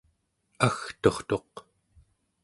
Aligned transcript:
agturtuq 0.67 1.53